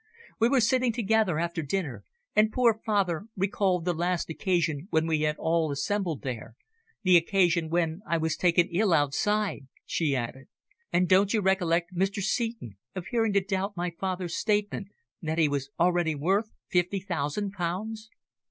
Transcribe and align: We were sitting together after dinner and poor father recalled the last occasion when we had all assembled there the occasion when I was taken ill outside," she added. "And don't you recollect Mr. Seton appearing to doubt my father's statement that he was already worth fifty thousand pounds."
We 0.39 0.49
were 0.49 0.61
sitting 0.61 0.91
together 0.93 1.37
after 1.37 1.61
dinner 1.61 2.03
and 2.35 2.51
poor 2.51 2.73
father 2.73 3.27
recalled 3.37 3.85
the 3.85 3.93
last 3.93 4.31
occasion 4.31 4.87
when 4.89 5.05
we 5.05 5.21
had 5.21 5.35
all 5.37 5.69
assembled 5.71 6.23
there 6.23 6.55
the 7.03 7.17
occasion 7.17 7.69
when 7.69 8.01
I 8.09 8.17
was 8.17 8.35
taken 8.35 8.67
ill 8.71 8.93
outside," 8.95 9.67
she 9.85 10.15
added. 10.15 10.47
"And 10.91 11.07
don't 11.07 11.35
you 11.35 11.41
recollect 11.41 11.93
Mr. 11.93 12.19
Seton 12.19 12.77
appearing 12.95 13.33
to 13.33 13.41
doubt 13.45 13.77
my 13.77 13.91
father's 13.91 14.35
statement 14.35 14.87
that 15.21 15.37
he 15.37 15.47
was 15.47 15.69
already 15.79 16.15
worth 16.15 16.49
fifty 16.67 16.99
thousand 16.99 17.51
pounds." 17.51 18.09